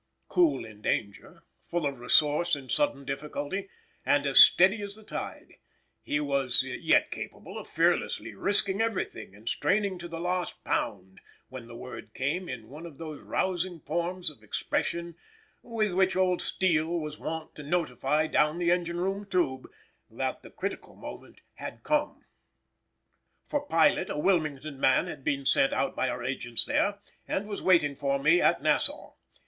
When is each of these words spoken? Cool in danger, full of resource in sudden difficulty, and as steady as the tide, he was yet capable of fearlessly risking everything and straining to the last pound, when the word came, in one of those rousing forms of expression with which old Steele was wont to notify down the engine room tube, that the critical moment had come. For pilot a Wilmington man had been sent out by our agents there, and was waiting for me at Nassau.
Cool 0.29 0.65
in 0.65 0.81
danger, 0.81 1.43
full 1.67 1.85
of 1.85 1.99
resource 1.99 2.55
in 2.55 2.69
sudden 2.69 3.05
difficulty, 3.05 3.69
and 4.03 4.25
as 4.25 4.39
steady 4.39 4.81
as 4.81 4.95
the 4.95 5.03
tide, 5.03 5.57
he 6.01 6.19
was 6.19 6.63
yet 6.63 7.11
capable 7.11 7.55
of 7.59 7.67
fearlessly 7.67 8.33
risking 8.33 8.81
everything 8.81 9.35
and 9.35 9.47
straining 9.47 9.99
to 9.99 10.07
the 10.07 10.19
last 10.19 10.63
pound, 10.63 11.21
when 11.49 11.67
the 11.67 11.75
word 11.75 12.15
came, 12.15 12.49
in 12.49 12.67
one 12.67 12.87
of 12.87 12.97
those 12.97 13.21
rousing 13.21 13.79
forms 13.79 14.31
of 14.31 14.41
expression 14.41 15.15
with 15.61 15.93
which 15.93 16.15
old 16.15 16.41
Steele 16.41 16.97
was 16.99 17.19
wont 17.19 17.53
to 17.53 17.61
notify 17.61 18.25
down 18.25 18.57
the 18.57 18.71
engine 18.71 18.97
room 18.99 19.27
tube, 19.27 19.69
that 20.09 20.41
the 20.41 20.49
critical 20.49 20.95
moment 20.95 21.41
had 21.57 21.83
come. 21.83 22.25
For 23.45 23.61
pilot 23.67 24.09
a 24.09 24.17
Wilmington 24.17 24.79
man 24.79 25.05
had 25.05 25.23
been 25.23 25.45
sent 25.45 25.73
out 25.73 25.95
by 25.95 26.09
our 26.09 26.23
agents 26.23 26.65
there, 26.65 26.97
and 27.27 27.47
was 27.47 27.61
waiting 27.61 27.95
for 27.95 28.17
me 28.17 28.41
at 28.41 28.63
Nassau. 28.63 29.13